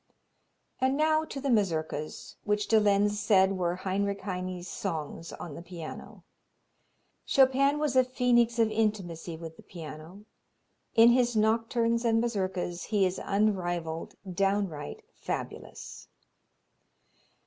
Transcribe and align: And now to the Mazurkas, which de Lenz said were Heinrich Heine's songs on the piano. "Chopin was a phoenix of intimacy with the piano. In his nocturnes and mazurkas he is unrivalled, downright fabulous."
And 0.79 0.97
now 0.97 1.25
to 1.25 1.39
the 1.39 1.51
Mazurkas, 1.51 2.35
which 2.43 2.65
de 2.67 2.79
Lenz 2.79 3.19
said 3.19 3.55
were 3.55 3.75
Heinrich 3.75 4.21
Heine's 4.21 4.67
songs 4.67 5.31
on 5.31 5.53
the 5.53 5.61
piano. 5.61 6.23
"Chopin 7.23 7.77
was 7.77 7.95
a 7.95 8.03
phoenix 8.03 8.57
of 8.57 8.71
intimacy 8.71 9.37
with 9.37 9.57
the 9.57 9.61
piano. 9.61 10.25
In 10.95 11.09
his 11.11 11.35
nocturnes 11.35 12.03
and 12.03 12.19
mazurkas 12.19 12.85
he 12.85 13.05
is 13.05 13.21
unrivalled, 13.23 14.15
downright 14.33 15.03
fabulous." 15.13 16.07